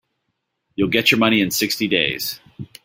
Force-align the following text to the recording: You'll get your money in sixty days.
You'll 0.73 0.89
get 0.89 1.11
your 1.11 1.19
money 1.19 1.41
in 1.41 1.51
sixty 1.51 1.87
days. 1.87 2.39